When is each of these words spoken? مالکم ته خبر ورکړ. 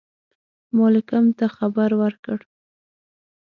مالکم 0.77 1.25
ته 1.37 1.45
خبر 1.57 1.89
ورکړ. 2.01 2.37